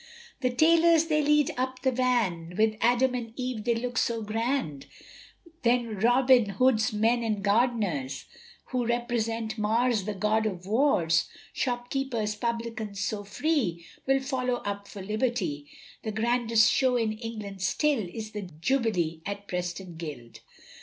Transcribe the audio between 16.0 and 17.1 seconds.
The grandest show